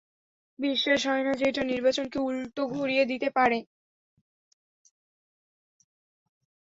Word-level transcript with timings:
বিশ্বাস 0.59 1.01
হয় 1.05 1.23
না 1.23 1.33
যে, 1.33 1.45
এটা 1.49 1.63
নির্বাচনকে 1.63 2.17
উল্টো 2.19 2.61
ঘুরিয়ে 2.67 3.03
দিতে 3.05 3.29
পারে? 3.37 3.57